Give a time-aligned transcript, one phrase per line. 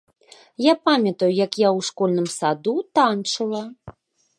[0.65, 3.63] Я памятаю, як я ў школьным саду танчыла.